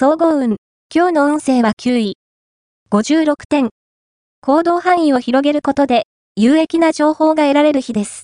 [0.00, 0.58] 総合運。
[0.94, 2.18] 今日の運勢は9位。
[2.92, 3.70] 56点。
[4.40, 6.04] 行動範囲を広げることで、
[6.36, 8.22] 有益な情報が得られる日です。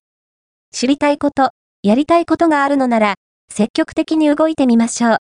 [0.70, 1.50] 知りたいこと、
[1.82, 3.14] やりたいことがあるのなら、
[3.50, 5.16] 積極的に動いてみましょう。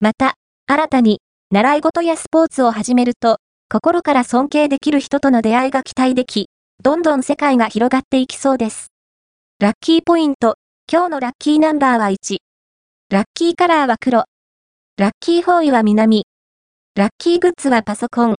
[0.00, 0.36] また、
[0.66, 1.20] 新たに、
[1.50, 3.36] 習い事やスポーツを始めると、
[3.70, 6.48] 心から尊敬できる人との出会いが期待でき、
[6.82, 8.86] どんどん世界が広がっていきそうです。
[9.60, 10.54] ラッキーポイント、
[10.90, 12.38] 今日のラッキーナンバーは1。
[13.10, 14.24] ラッキーカラーは黒。
[14.96, 16.24] ラッキーフォーイは南。
[16.94, 18.36] ラッキーグッズはパソコン。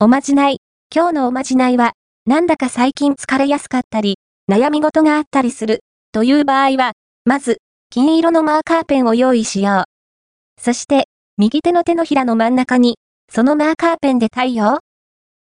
[0.00, 0.58] おまじない。
[0.92, 1.92] 今日のおまじないは、
[2.26, 4.16] なんだか最近疲れやすかったり、
[4.50, 6.94] 悩み事があったりする、という場合は、
[7.24, 10.60] まず、金色のマーカーペンを用意しよう。
[10.60, 11.04] そして、
[11.36, 12.98] 右手の手のひらの真ん中に、
[13.32, 14.80] そのマーカーペンで太陽？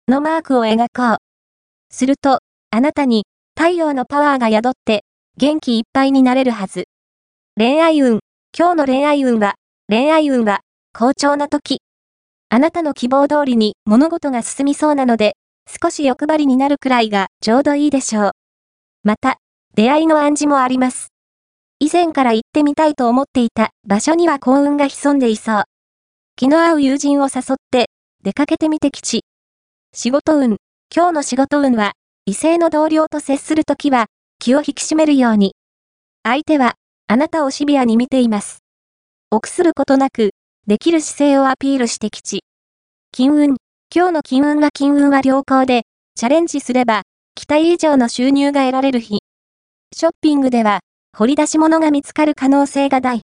[0.07, 1.17] のマークを描こう。
[1.93, 2.39] すると、
[2.71, 5.03] あなたに、太陽のパワーが宿って、
[5.37, 6.85] 元気いっぱいになれるはず。
[7.57, 8.21] 恋愛運。
[8.57, 9.53] 今日の恋愛運は、
[9.91, 10.61] 恋愛運は、
[10.97, 11.81] 好調な時。
[12.47, 15.33] あなたの希望通りに物事が進みそうなので、
[15.67, 18.31] 少し欲張りになるくらいがちょうどいいでしょう。
[19.03, 19.35] また、
[19.75, 21.09] 出会いの暗示もあります。
[21.81, 25.63] 以前から行ってみたいと思っていた場所には幸運が潜んでいそう。
[26.37, 27.87] 気の合う友人を誘って
[28.23, 29.25] 出かけてみて吉。
[29.93, 30.55] 仕事運。
[30.95, 31.91] 今日の仕事運は、
[32.25, 34.05] 異性の同僚と接するときは
[34.39, 35.53] 気を引き締めるように。
[36.23, 36.75] 相手は
[37.07, 38.61] あなたをシビアに見ています。
[39.33, 40.31] 臆することなく、
[40.67, 42.43] できる姿勢をアピールしてきち。
[43.13, 43.55] 金運。
[43.93, 45.83] 今日の金運は金運は良好で、
[46.15, 49.19] チャレンジすれば、期待以上の収入が得られる日。
[49.95, 50.81] ショッピングでは、
[51.17, 53.19] 掘り出し物が見つかる可能性が大。